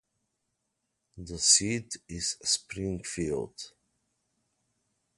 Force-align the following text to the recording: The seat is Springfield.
The 1.15 1.37
seat 1.37 1.97
is 2.09 2.37
Springfield. 2.41 3.53